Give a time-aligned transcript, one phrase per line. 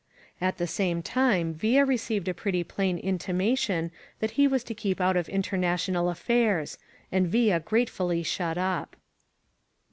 [0.41, 4.73] At the same time Villa received a pretty plain in timation that he was to
[4.73, 6.79] keep out of international af fairs,
[7.11, 8.95] and Villa gratefully shut up.